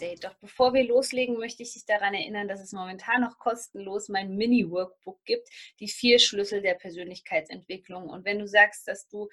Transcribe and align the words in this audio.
Update. 0.00 0.24
Doch 0.24 0.34
bevor 0.40 0.72
wir 0.72 0.84
loslegen, 0.84 1.36
möchte 1.36 1.62
ich 1.62 1.74
dich 1.74 1.84
daran 1.84 2.14
erinnern, 2.14 2.48
dass 2.48 2.60
es 2.60 2.72
momentan 2.72 3.20
noch 3.20 3.38
kostenlos 3.38 4.08
mein 4.08 4.34
Mini-Workbook 4.34 5.22
gibt, 5.24 5.48
die 5.78 5.88
vier 5.88 6.18
Schlüssel 6.18 6.62
der 6.62 6.74
Persönlichkeitsentwicklung. 6.74 8.08
Und 8.08 8.24
wenn 8.24 8.38
du 8.38 8.46
sagst, 8.46 8.88
dass 8.88 9.08
du 9.08 9.28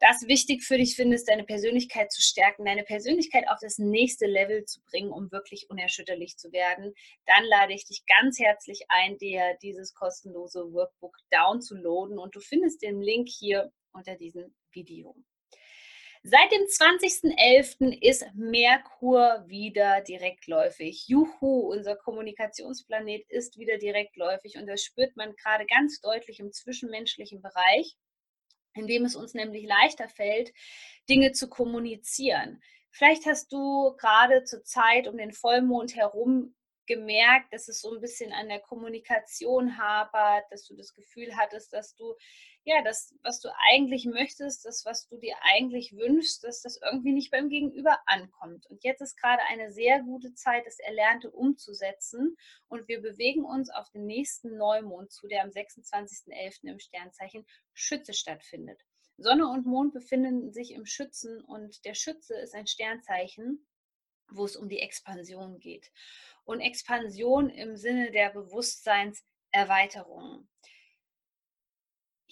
das 0.00 0.26
wichtig 0.26 0.64
für 0.64 0.78
dich 0.78 0.96
findest, 0.96 1.28
deine 1.28 1.44
Persönlichkeit 1.44 2.10
zu 2.10 2.20
stärken, 2.20 2.64
deine 2.64 2.82
Persönlichkeit 2.82 3.44
auf 3.48 3.58
das 3.60 3.78
nächste 3.78 4.26
Level 4.26 4.64
zu 4.64 4.80
bringen, 4.82 5.12
um 5.12 5.30
wirklich 5.30 5.70
unerschütterlich 5.70 6.36
zu 6.36 6.50
werden, 6.50 6.92
dann 7.26 7.44
lade 7.44 7.72
ich 7.72 7.86
dich 7.86 8.02
ganz 8.06 8.40
herzlich 8.40 8.82
ein, 8.88 9.16
dir 9.18 9.56
dieses 9.62 9.94
kostenlose 9.94 10.72
Workbook 10.72 11.16
downzuladen 11.30 12.18
und 12.18 12.34
du 12.34 12.40
findest 12.40 12.82
den 12.82 13.00
Link 13.00 13.28
hier 13.28 13.70
unter 13.92 14.16
diesem 14.16 14.52
Video. 14.72 15.14
Seit 16.24 16.52
dem 16.52 16.62
20.11. 16.62 18.00
ist 18.00 18.24
Merkur 18.34 19.42
wieder 19.48 20.02
direktläufig. 20.02 21.08
Juhu, 21.08 21.72
unser 21.72 21.96
Kommunikationsplanet 21.96 23.28
ist 23.28 23.58
wieder 23.58 23.76
direktläufig 23.76 24.56
und 24.56 24.68
das 24.68 24.84
spürt 24.84 25.16
man 25.16 25.34
gerade 25.34 25.66
ganz 25.66 26.00
deutlich 26.00 26.38
im 26.38 26.52
zwischenmenschlichen 26.52 27.42
Bereich, 27.42 27.96
in 28.74 28.86
dem 28.86 29.04
es 29.04 29.16
uns 29.16 29.34
nämlich 29.34 29.66
leichter 29.66 30.08
fällt, 30.08 30.52
Dinge 31.08 31.32
zu 31.32 31.48
kommunizieren. 31.48 32.62
Vielleicht 32.92 33.26
hast 33.26 33.52
du 33.52 33.96
gerade 33.96 34.44
zur 34.44 34.62
Zeit 34.62 35.08
um 35.08 35.16
den 35.16 35.32
Vollmond 35.32 35.96
herum 35.96 36.54
gemerkt, 36.86 37.52
dass 37.52 37.68
es 37.68 37.80
so 37.80 37.94
ein 37.94 38.00
bisschen 38.00 38.32
an 38.32 38.48
der 38.48 38.60
Kommunikation 38.60 39.78
hapert, 39.78 40.44
dass 40.50 40.66
du 40.66 40.76
das 40.76 40.94
Gefühl 40.94 41.36
hattest, 41.36 41.72
dass 41.72 41.94
du 41.94 42.14
ja, 42.64 42.80
das, 42.82 43.12
was 43.22 43.40
du 43.40 43.48
eigentlich 43.70 44.06
möchtest, 44.06 44.64
das, 44.64 44.84
was 44.84 45.08
du 45.08 45.16
dir 45.16 45.34
eigentlich 45.42 45.96
wünschst, 45.96 46.44
dass 46.44 46.62
das 46.62 46.78
irgendwie 46.80 47.12
nicht 47.12 47.32
beim 47.32 47.48
Gegenüber 47.48 47.98
ankommt. 48.06 48.66
Und 48.66 48.84
jetzt 48.84 49.00
ist 49.00 49.20
gerade 49.20 49.42
eine 49.50 49.72
sehr 49.72 50.00
gute 50.02 50.32
Zeit, 50.34 50.64
das 50.64 50.78
Erlernte 50.78 51.30
umzusetzen. 51.30 52.36
Und 52.68 52.86
wir 52.86 53.02
bewegen 53.02 53.44
uns 53.44 53.68
auf 53.70 53.90
den 53.90 54.06
nächsten 54.06 54.56
Neumond 54.56 55.10
zu, 55.10 55.26
der 55.26 55.42
am 55.42 55.50
26.11. 55.50 56.70
im 56.70 56.78
Sternzeichen 56.78 57.44
Schütze 57.72 58.12
stattfindet. 58.12 58.80
Sonne 59.18 59.48
und 59.48 59.66
Mond 59.66 59.92
befinden 59.92 60.52
sich 60.52 60.72
im 60.72 60.86
Schützen 60.86 61.42
und 61.42 61.84
der 61.84 61.94
Schütze 61.94 62.34
ist 62.36 62.54
ein 62.54 62.66
Sternzeichen, 62.66 63.66
wo 64.36 64.44
es 64.44 64.56
um 64.56 64.68
die 64.68 64.80
Expansion 64.80 65.58
geht. 65.58 65.90
Und 66.44 66.60
Expansion 66.60 67.48
im 67.50 67.76
Sinne 67.76 68.10
der 68.10 68.30
Bewusstseinserweiterung. 68.30 70.48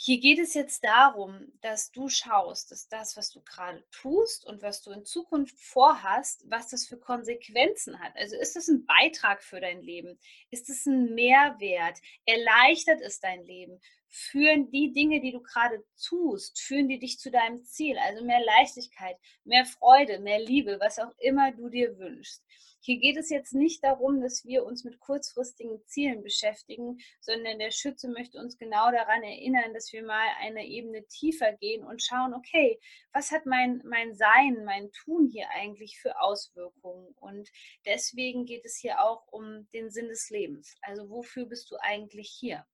Hier 0.02 0.18
geht 0.18 0.38
es 0.38 0.54
jetzt 0.54 0.82
darum, 0.82 1.52
dass 1.60 1.90
du 1.90 2.08
schaust, 2.08 2.70
dass 2.70 2.88
das, 2.88 3.18
was 3.18 3.30
du 3.30 3.42
gerade 3.42 3.84
tust 3.90 4.46
und 4.46 4.62
was 4.62 4.80
du 4.80 4.92
in 4.92 5.04
Zukunft 5.04 5.58
vorhast, 5.58 6.42
was 6.48 6.68
das 6.68 6.86
für 6.86 6.96
Konsequenzen 6.96 8.00
hat. 8.00 8.16
Also 8.16 8.36
ist 8.36 8.56
es 8.56 8.68
ein 8.68 8.86
Beitrag 8.86 9.42
für 9.42 9.60
dein 9.60 9.82
Leben? 9.82 10.18
Ist 10.48 10.70
es 10.70 10.86
ein 10.86 11.14
Mehrwert? 11.14 11.98
Erleichtert 12.24 13.02
es 13.02 13.20
dein 13.20 13.44
Leben? 13.44 13.78
Führen 14.12 14.70
die 14.72 14.92
Dinge, 14.92 15.20
die 15.20 15.30
du 15.30 15.40
gerade 15.40 15.84
tust, 16.04 16.60
führen 16.60 16.88
die 16.88 16.98
dich 16.98 17.18
zu 17.18 17.30
deinem 17.30 17.64
Ziel? 17.64 17.96
Also 17.98 18.24
mehr 18.24 18.44
Leichtigkeit, 18.44 19.16
mehr 19.44 19.64
Freude, 19.64 20.18
mehr 20.18 20.40
Liebe, 20.40 20.78
was 20.80 20.98
auch 20.98 21.12
immer 21.18 21.52
du 21.52 21.68
dir 21.68 21.96
wünschst. 21.96 22.44
Hier 22.82 22.98
geht 22.98 23.18
es 23.18 23.28
jetzt 23.28 23.52
nicht 23.52 23.84
darum, 23.84 24.22
dass 24.22 24.44
wir 24.46 24.64
uns 24.64 24.84
mit 24.84 24.98
kurzfristigen 25.00 25.84
Zielen 25.84 26.22
beschäftigen, 26.22 26.98
sondern 27.20 27.58
der 27.58 27.70
Schütze 27.70 28.08
möchte 28.08 28.38
uns 28.38 28.56
genau 28.56 28.90
daran 28.90 29.22
erinnern, 29.22 29.74
dass 29.74 29.92
wir 29.92 30.02
mal 30.02 30.26
eine 30.40 30.66
Ebene 30.66 31.06
tiefer 31.06 31.52
gehen 31.52 31.84
und 31.84 32.02
schauen, 32.02 32.32
okay, 32.32 32.80
was 33.12 33.32
hat 33.32 33.44
mein, 33.44 33.82
mein 33.84 34.14
Sein, 34.14 34.64
mein 34.64 34.90
Tun 34.92 35.28
hier 35.30 35.50
eigentlich 35.50 36.00
für 36.00 36.20
Auswirkungen? 36.20 37.14
Und 37.20 37.50
deswegen 37.84 38.46
geht 38.46 38.64
es 38.64 38.78
hier 38.78 39.02
auch 39.02 39.28
um 39.30 39.68
den 39.74 39.90
Sinn 39.90 40.08
des 40.08 40.30
Lebens. 40.30 40.74
Also 40.80 41.10
wofür 41.10 41.44
bist 41.44 41.70
du 41.70 41.76
eigentlich 41.80 42.30
hier? 42.30 42.66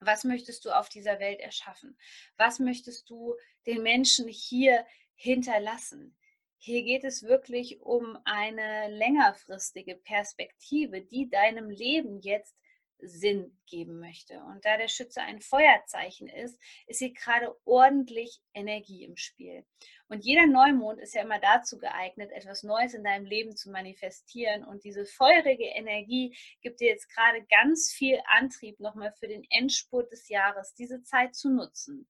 Was 0.00 0.24
möchtest 0.24 0.64
du 0.64 0.70
auf 0.70 0.88
dieser 0.88 1.18
Welt 1.18 1.40
erschaffen? 1.40 1.98
Was 2.36 2.58
möchtest 2.58 3.10
du 3.10 3.34
den 3.66 3.82
Menschen 3.82 4.28
hier 4.28 4.86
hinterlassen? 5.14 6.16
Hier 6.56 6.82
geht 6.82 7.04
es 7.04 7.22
wirklich 7.22 7.80
um 7.80 8.18
eine 8.24 8.88
längerfristige 8.88 9.94
Perspektive, 9.96 11.00
die 11.00 11.28
deinem 11.28 11.70
Leben 11.70 12.20
jetzt 12.20 12.56
Sinn 13.00 13.58
geben 13.66 14.00
möchte. 14.00 14.40
Und 14.44 14.64
da 14.64 14.76
der 14.76 14.88
Schütze 14.88 15.20
ein 15.20 15.40
Feuerzeichen 15.40 16.28
ist, 16.28 16.60
ist 16.86 16.98
hier 16.98 17.12
gerade 17.12 17.54
ordentlich 17.64 18.40
Energie 18.54 19.04
im 19.04 19.16
Spiel. 19.16 19.64
Und 20.08 20.24
jeder 20.24 20.46
Neumond 20.46 21.00
ist 21.00 21.14
ja 21.14 21.22
immer 21.22 21.38
dazu 21.38 21.78
geeignet, 21.78 22.32
etwas 22.32 22.62
Neues 22.62 22.94
in 22.94 23.04
deinem 23.04 23.26
Leben 23.26 23.56
zu 23.56 23.70
manifestieren. 23.70 24.64
Und 24.64 24.84
diese 24.84 25.04
feurige 25.04 25.66
Energie 25.66 26.36
gibt 26.60 26.80
dir 26.80 26.88
jetzt 26.88 27.08
gerade 27.14 27.44
ganz 27.50 27.92
viel 27.92 28.20
Antrieb 28.26 28.80
nochmal 28.80 29.12
für 29.12 29.28
den 29.28 29.44
Endspurt 29.50 30.10
des 30.10 30.28
Jahres, 30.28 30.74
diese 30.74 31.02
Zeit 31.02 31.34
zu 31.34 31.50
nutzen, 31.50 32.08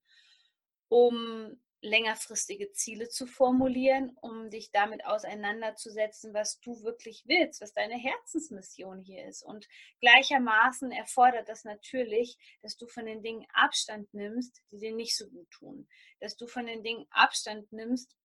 um 0.87 1.59
längerfristige 1.81 2.71
Ziele 2.71 3.07
zu 3.09 3.25
formulieren, 3.25 4.11
um 4.21 4.49
dich 4.49 4.71
damit 4.71 5.05
auseinanderzusetzen, 5.05 6.33
was 6.33 6.59
du 6.59 6.83
wirklich 6.83 7.23
willst, 7.25 7.61
was 7.61 7.73
deine 7.73 7.95
Herzensmission 7.97 9.01
hier 9.01 9.25
ist. 9.25 9.43
Und 9.43 9.67
gleichermaßen 10.01 10.91
erfordert 10.91 11.47
das 11.47 11.63
natürlich, 11.63 12.37
dass 12.61 12.75
du 12.75 12.87
von 12.87 13.05
den 13.05 13.23
Dingen 13.23 13.45
Abstand 13.53 14.13
nimmst, 14.13 14.61
die 14.71 14.79
dir 14.79 14.93
nicht 14.93 15.15
so 15.15 15.27
gut 15.29 15.49
tun. 15.51 15.87
Dass 16.19 16.35
du 16.35 16.47
von 16.47 16.65
den 16.65 16.83
Dingen 16.83 17.05
Abstand 17.11 17.71
nimmst, 17.71 18.15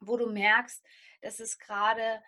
wo 0.00 0.16
du 0.16 0.26
merkst, 0.30 0.84
dass 1.22 1.40
es 1.40 1.58
gerade 1.58 2.22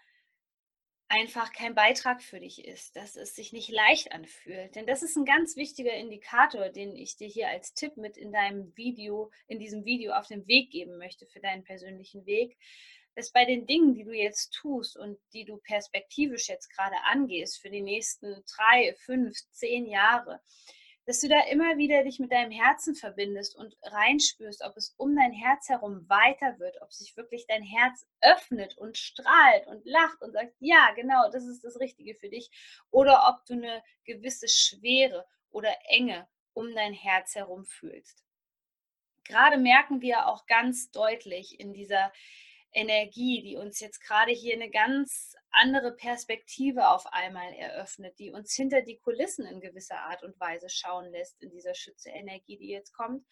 einfach 1.08 1.52
kein 1.52 1.74
Beitrag 1.74 2.22
für 2.22 2.40
dich 2.40 2.64
ist, 2.64 2.96
dass 2.96 3.16
es 3.16 3.34
sich 3.34 3.52
nicht 3.52 3.70
leicht 3.70 4.12
anfühlt. 4.12 4.74
Denn 4.74 4.86
das 4.86 5.02
ist 5.02 5.16
ein 5.16 5.24
ganz 5.24 5.56
wichtiger 5.56 5.92
Indikator, 5.92 6.68
den 6.68 6.96
ich 6.96 7.16
dir 7.16 7.28
hier 7.28 7.48
als 7.48 7.74
Tipp 7.74 7.96
mit 7.96 8.16
in 8.16 8.32
deinem 8.32 8.76
Video, 8.76 9.30
in 9.46 9.58
diesem 9.58 9.84
Video 9.84 10.12
auf 10.12 10.26
den 10.26 10.46
Weg 10.46 10.70
geben 10.70 10.98
möchte 10.98 11.26
für 11.26 11.40
deinen 11.40 11.64
persönlichen 11.64 12.26
Weg, 12.26 12.56
dass 13.14 13.32
bei 13.32 13.44
den 13.44 13.66
Dingen, 13.66 13.94
die 13.94 14.04
du 14.04 14.12
jetzt 14.12 14.52
tust 14.52 14.96
und 14.96 15.18
die 15.32 15.44
du 15.44 15.56
perspektivisch 15.58 16.48
jetzt 16.48 16.68
gerade 16.74 16.96
angehst 17.04 17.60
für 17.60 17.70
die 17.70 17.82
nächsten 17.82 18.42
drei, 18.56 18.94
fünf, 19.04 19.36
zehn 19.52 19.86
Jahre, 19.86 20.40
dass 21.06 21.20
du 21.20 21.28
da 21.28 21.40
immer 21.50 21.78
wieder 21.78 22.02
dich 22.02 22.18
mit 22.18 22.32
deinem 22.32 22.50
Herzen 22.50 22.96
verbindest 22.96 23.54
und 23.54 23.76
reinspürst, 23.82 24.62
ob 24.62 24.76
es 24.76 24.90
um 24.96 25.14
dein 25.14 25.32
Herz 25.32 25.68
herum 25.68 26.08
weiter 26.08 26.58
wird, 26.58 26.82
ob 26.82 26.92
sich 26.92 27.16
wirklich 27.16 27.46
dein 27.46 27.62
Herz 27.62 28.06
öffnet 28.20 28.76
und 28.76 28.98
strahlt 28.98 29.68
und 29.68 29.86
lacht 29.86 30.20
und 30.20 30.32
sagt, 30.32 30.54
ja, 30.58 30.90
genau, 30.96 31.30
das 31.30 31.46
ist 31.46 31.62
das 31.62 31.78
Richtige 31.78 32.16
für 32.16 32.28
dich, 32.28 32.50
oder 32.90 33.28
ob 33.28 33.46
du 33.46 33.54
eine 33.54 33.82
gewisse 34.04 34.48
Schwere 34.48 35.24
oder 35.50 35.72
Enge 35.88 36.28
um 36.54 36.74
dein 36.74 36.92
Herz 36.92 37.36
herum 37.36 37.64
fühlst. 37.64 38.24
Gerade 39.22 39.58
merken 39.58 40.00
wir 40.00 40.26
auch 40.26 40.46
ganz 40.46 40.90
deutlich 40.90 41.60
in 41.60 41.72
dieser 41.72 42.12
Energie, 42.72 43.42
die 43.42 43.56
uns 43.56 43.78
jetzt 43.80 44.00
gerade 44.00 44.32
hier 44.32 44.54
eine 44.54 44.70
ganz 44.70 45.36
andere 45.56 45.92
Perspektive 45.92 46.88
auf 46.88 47.06
einmal 47.06 47.52
eröffnet, 47.54 48.18
die 48.18 48.30
uns 48.30 48.54
hinter 48.54 48.82
die 48.82 48.98
Kulissen 48.98 49.46
in 49.46 49.60
gewisser 49.60 49.98
Art 49.98 50.22
und 50.22 50.38
Weise 50.38 50.68
schauen 50.68 51.10
lässt 51.10 51.42
in 51.42 51.50
dieser 51.50 51.74
Schütze-Energie, 51.74 52.58
die 52.58 52.68
jetzt 52.68 52.92
kommt, 52.92 53.26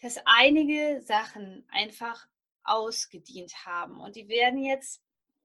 dass 0.00 0.20
einige 0.24 1.00
Sachen 1.02 1.66
einfach 1.70 2.26
ausgedient 2.64 3.66
haben. 3.66 4.00
Und 4.00 4.16
die 4.16 4.28
werden 4.28 4.62
jetzt 4.62 5.02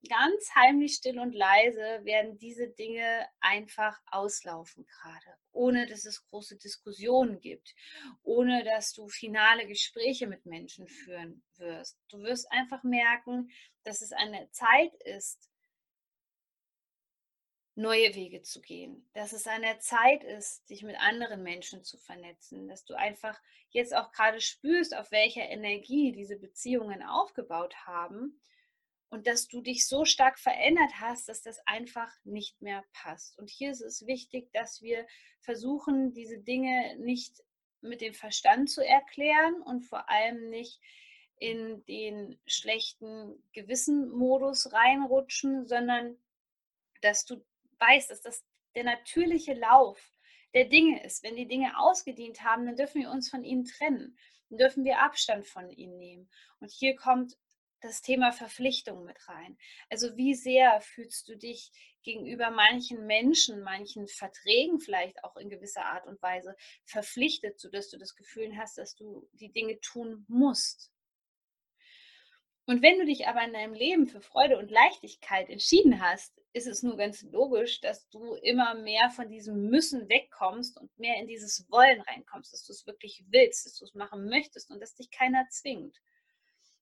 ganz 0.10 0.50
heimlich 0.56 0.96
still 0.96 1.20
und 1.20 1.34
leise 1.34 2.04
werden 2.04 2.38
diese 2.38 2.68
Dinge 2.68 3.28
einfach 3.40 4.00
auslaufen 4.08 4.86
gerade, 4.86 5.38
ohne 5.52 5.88
dass 5.88 6.06
es 6.06 6.26
große 6.26 6.58
Diskussionen 6.58 7.40
gibt, 7.40 7.74
ohne 8.24 8.64
dass 8.64 8.94
du 8.94 9.08
finale 9.08 9.68
Gespräche 9.68 10.28
mit 10.28 10.46
Menschen 10.46 10.88
führen 10.88 11.44
wirst. 11.58 11.98
Du 12.10 12.20
wirst 12.22 12.52
einfach 12.52 12.84
merken, 12.84 13.50
dass 13.84 14.02
es 14.02 14.12
eine 14.12 14.50
Zeit 14.52 14.94
ist, 15.06 15.50
neue 17.76 18.14
Wege 18.14 18.44
zu 18.44 18.62
gehen, 18.62 19.10
dass 19.14 19.34
es 19.34 19.48
an 19.48 19.64
der 19.64 19.80
Zeit 19.80 20.24
ist, 20.24 20.70
dich 20.70 20.84
mit 20.84 20.96
anderen 21.00 21.42
Menschen 21.42 21.84
zu 21.84 21.98
vernetzen, 21.98 22.68
dass 22.68 22.86
du 22.86 22.94
einfach 22.94 23.40
jetzt 23.70 23.96
auch 23.96 24.12
gerade 24.12 24.42
spürst, 24.42 24.96
auf 24.96 25.10
welcher 25.12 25.50
Energie 25.50 26.12
diese 26.12 26.38
Beziehungen 26.38 27.02
aufgebaut 27.02 27.76
haben 27.88 28.40
und 29.14 29.28
dass 29.28 29.48
du 29.48 29.62
dich 29.62 29.88
so 29.88 30.06
stark 30.06 30.40
verändert 30.40 30.90
hast, 31.00 31.30
dass 31.30 31.44
das 31.44 31.60
einfach 31.68 32.12
nicht 32.24 32.60
mehr 32.64 32.84
passt. 32.94 33.38
Und 33.38 33.48
hier 33.48 33.70
ist 33.70 33.82
es 33.82 34.08
wichtig, 34.08 34.52
dass 34.54 34.82
wir 34.82 35.06
versuchen, 35.40 36.14
diese 36.14 36.40
Dinge 36.40 36.98
nicht 36.98 37.44
mit 37.82 38.02
dem 38.02 38.16
Verstand 38.16 38.72
zu 38.72 38.84
erklären 38.84 39.62
und 39.62 39.82
vor 39.82 40.10
allem 40.10 40.50
nicht 40.50 40.82
in 41.38 41.86
den 41.86 42.40
schlechten 42.48 43.36
Gewissen-Modus 43.54 44.74
reinrutschen, 44.74 45.68
sondern 45.68 46.18
dass 47.02 47.24
du 47.26 47.46
weißt, 47.78 48.10
dass 48.10 48.22
das 48.22 48.44
der 48.74 48.84
natürliche 48.84 49.54
Lauf 49.54 50.02
der 50.56 50.66
Dinge 50.66 51.04
ist. 51.04 51.22
Wenn 51.22 51.36
die 51.36 51.48
Dinge 51.48 51.78
ausgedient 51.78 52.44
haben, 52.44 52.66
dann 52.66 52.78
dürfen 52.78 53.04
wir 53.04 53.12
uns 53.12 53.30
von 53.30 53.44
ihnen 53.44 53.66
trennen. 53.66 54.18
Dann 54.50 54.58
dürfen 54.58 54.84
wir 54.84 55.04
Abstand 55.04 55.46
von 55.46 55.70
ihnen 55.70 56.00
nehmen. 56.00 56.32
Und 56.60 56.72
hier 56.72 56.96
kommt 56.96 57.38
das 57.84 58.02
Thema 58.02 58.32
Verpflichtung 58.32 59.04
mit 59.04 59.28
rein. 59.28 59.58
Also 59.90 60.16
wie 60.16 60.34
sehr 60.34 60.82
fühlst 60.82 61.28
du 61.28 61.36
dich 61.36 61.72
gegenüber 62.04 62.52
manchen 62.52 63.06
Menschen, 63.06 63.62
manchen 63.62 64.08
Verträgen 64.08 64.80
vielleicht 64.80 65.24
auch 65.24 65.36
in 65.38 65.50
gewisser 65.50 65.86
Art 65.86 66.06
und 66.06 66.22
Weise 66.22 66.56
verpflichtet, 66.86 67.60
sodass 67.60 67.90
du 67.90 67.98
das 67.98 68.16
Gefühl 68.16 68.58
hast, 68.58 68.78
dass 68.78 68.96
du 68.96 69.28
die 69.34 69.52
Dinge 69.52 69.80
tun 69.80 70.26
musst. 70.28 70.92
Und 72.66 72.82
wenn 72.82 72.98
du 72.98 73.06
dich 73.06 73.28
aber 73.28 73.44
in 73.44 73.52
deinem 73.52 73.74
Leben 73.74 74.08
für 74.08 74.22
Freude 74.22 74.58
und 74.58 74.72
Leichtigkeit 74.72 75.50
entschieden 75.50 76.02
hast, 76.02 76.34
ist 76.54 76.68
es 76.68 76.82
nur 76.82 76.96
ganz 76.96 77.24
logisch, 77.24 77.82
dass 77.82 78.08
du 78.10 78.36
immer 78.36 78.76
mehr 78.76 79.10
von 79.10 79.30
diesem 79.30 79.70
Müssen 79.70 80.08
wegkommst 80.08 80.80
und 80.80 80.98
mehr 80.98 81.18
in 81.18 81.28
dieses 81.28 81.70
Wollen 81.70 82.00
reinkommst, 82.02 82.54
dass 82.54 82.66
du 82.66 82.72
es 82.72 82.88
wirklich 82.88 83.26
willst, 83.28 83.66
dass 83.66 83.76
du 83.78 83.86
es 83.86 83.94
machen 83.96 84.30
möchtest 84.30 84.72
und 84.72 84.80
dass 84.80 84.96
dich 84.96 85.12
keiner 85.12 85.46
zwingt. 85.50 86.00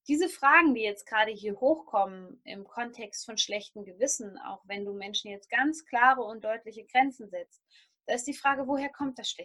Diese 0.08 0.30
Fragen, 0.30 0.74
die 0.74 0.82
jetzt 0.82 1.06
gerade 1.06 1.32
hier 1.32 1.60
hochkommen 1.60 2.42
im 2.44 2.64
Kontext 2.64 3.26
von 3.26 3.38
schlechtem 3.38 3.86
Gewissen, 3.86 4.38
auch 4.40 4.62
wenn 4.66 4.86
du 4.86 4.94
Menschen 4.94 5.30
jetzt 5.30 5.50
ganz 5.50 5.86
klare 5.86 6.22
und 6.22 6.44
deutliche 6.44 6.86
Grenzen 6.86 7.30
setzt, 7.30 7.62
da 8.08 8.16
ist 8.16 8.26
die 8.26 8.34
Frage, 8.34 8.68
woher 8.68 8.90
kommt 8.90 9.20
das, 9.20 9.36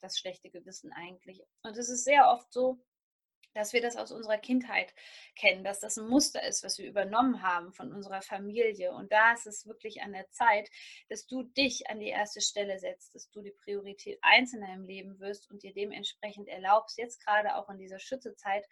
das 0.00 0.18
schlechte 0.18 0.50
Gewissen 0.50 0.92
eigentlich? 0.92 1.42
Und 1.62 1.76
es 1.76 1.88
ist 1.88 2.04
sehr 2.04 2.28
oft 2.28 2.52
so, 2.52 2.78
dass 3.54 3.72
wir 3.72 3.80
das 3.80 3.96
aus 3.96 4.12
unserer 4.12 4.38
Kindheit 4.38 4.94
kennen, 5.36 5.64
dass 5.64 5.80
das 5.80 5.96
ein 5.96 6.08
Muster 6.08 6.42
ist, 6.46 6.62
was 6.64 6.78
wir 6.78 6.88
übernommen 6.88 7.42
haben 7.42 7.72
von 7.72 7.92
unserer 7.92 8.22
Familie. 8.22 8.92
Und 8.92 9.12
da 9.12 9.32
ist 9.32 9.46
es 9.46 9.66
wirklich 9.66 10.02
an 10.02 10.12
der 10.12 10.28
Zeit, 10.30 10.70
dass 11.08 11.26
du 11.26 11.42
dich 11.42 11.88
an 11.88 12.00
die 12.00 12.08
erste 12.08 12.40
Stelle 12.40 12.78
setzt, 12.78 13.14
dass 13.14 13.30
du 13.30 13.42
die 13.42 13.54
Priorität 13.64 14.18
eins 14.22 14.54
in 14.54 14.60
deinem 14.60 14.84
Leben 14.84 15.18
wirst 15.18 15.50
und 15.50 15.62
dir 15.62 15.72
dementsprechend 15.72 16.48
erlaubst, 16.48 16.98
jetzt 16.98 17.24
gerade 17.24 17.56
auch 17.56 17.68
in 17.70 17.78
dieser 17.78 17.98
Schützezeit 17.98 18.66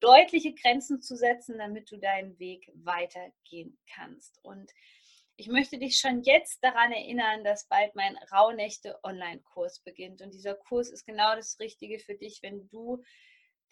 deutliche 0.00 0.54
Grenzen 0.54 1.00
zu 1.00 1.16
setzen, 1.16 1.58
damit 1.58 1.90
du 1.90 1.96
deinen 1.98 2.38
Weg 2.38 2.70
weitergehen 2.74 3.78
kannst. 3.94 4.38
Und 4.42 4.72
ich 5.36 5.48
möchte 5.48 5.78
dich 5.78 5.98
schon 5.98 6.22
jetzt 6.22 6.62
daran 6.62 6.92
erinnern, 6.92 7.42
dass 7.42 7.66
bald 7.66 7.94
mein 7.94 8.16
Rauhnächte 8.32 8.98
Online-Kurs 9.02 9.80
beginnt. 9.80 10.22
Und 10.22 10.34
dieser 10.34 10.54
Kurs 10.54 10.90
ist 10.90 11.04
genau 11.04 11.34
das 11.34 11.58
Richtige 11.58 11.98
für 11.98 12.14
dich, 12.14 12.42
wenn 12.42 12.68
du 12.68 13.02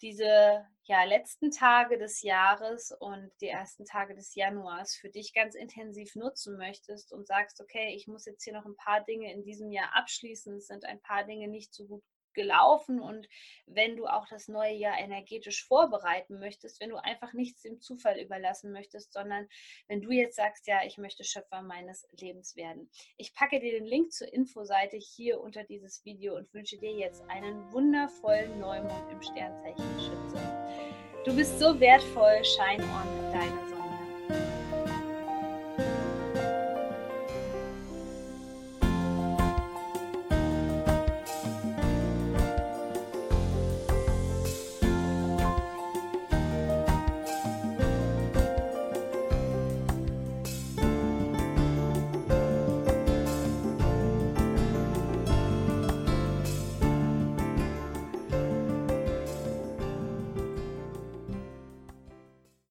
diese 0.01 0.65
ja, 0.83 1.03
letzten 1.03 1.51
Tage 1.51 1.97
des 1.97 2.21
Jahres 2.21 2.91
und 2.99 3.31
die 3.39 3.47
ersten 3.47 3.85
Tage 3.85 4.15
des 4.15 4.35
Januars 4.35 4.95
für 4.95 5.09
dich 5.09 5.33
ganz 5.33 5.55
intensiv 5.55 6.15
nutzen 6.15 6.57
möchtest 6.57 7.13
und 7.13 7.27
sagst, 7.27 7.61
okay, 7.61 7.93
ich 7.95 8.07
muss 8.07 8.25
jetzt 8.25 8.43
hier 8.43 8.53
noch 8.53 8.65
ein 8.65 8.75
paar 8.75 9.03
Dinge 9.03 9.31
in 9.31 9.43
diesem 9.43 9.71
Jahr 9.71 9.95
abschließen, 9.95 10.57
es 10.57 10.67
sind 10.67 10.85
ein 10.85 11.01
paar 11.01 11.23
Dinge 11.23 11.47
nicht 11.47 11.73
so 11.73 11.85
gut 11.85 12.03
gelaufen 12.33 12.99
und 12.99 13.27
wenn 13.65 13.95
du 13.95 14.07
auch 14.07 14.27
das 14.27 14.47
neue 14.47 14.73
Jahr 14.73 14.97
energetisch 14.99 15.65
vorbereiten 15.65 16.39
möchtest, 16.39 16.81
wenn 16.81 16.89
du 16.89 16.97
einfach 16.97 17.33
nichts 17.33 17.61
dem 17.61 17.79
Zufall 17.79 18.19
überlassen 18.19 18.71
möchtest, 18.71 19.13
sondern 19.13 19.47
wenn 19.87 20.01
du 20.01 20.11
jetzt 20.11 20.35
sagst, 20.35 20.67
ja, 20.67 20.81
ich 20.85 20.97
möchte 20.97 21.23
Schöpfer 21.23 21.61
meines 21.61 22.07
Lebens 22.11 22.55
werden. 22.55 22.89
Ich 23.17 23.33
packe 23.33 23.59
dir 23.59 23.71
den 23.71 23.85
Link 23.85 24.11
zur 24.11 24.31
Infoseite 24.33 24.97
hier 24.97 25.39
unter 25.39 25.63
dieses 25.63 26.03
Video 26.05 26.35
und 26.35 26.53
wünsche 26.53 26.77
dir 26.77 26.93
jetzt 26.93 27.21
einen 27.29 27.71
wundervollen 27.71 28.59
Neumond 28.59 29.11
im 29.11 29.21
Sternzeichen 29.21 29.99
Schütze. 29.99 30.91
Du 31.23 31.35
bist 31.35 31.59
so 31.59 31.79
wertvoll, 31.79 32.43
shine 32.43 32.83
on 32.83 33.31
deiner 33.31 33.70